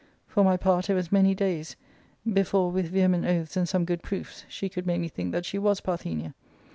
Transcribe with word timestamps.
For 0.25 0.43
my 0.43 0.57
part, 0.57 0.89
it 0.89 0.95
was 0.95 1.11
many 1.11 1.35
days 1.35 1.75
before, 2.33 2.71
with 2.71 2.89
vehement 2.89 3.23
oaths 3.27 3.55
and 3.55 3.69
some 3.69 3.85
good 3.85 4.01
proofs, 4.01 4.45
she 4.49 4.67
could 4.67 4.87
make 4.87 4.99
me 4.99 5.09
think 5.09 5.31
that 5.31 5.45
she 5.45 5.59
was 5.59 5.79
Parthenia. 5.79 6.33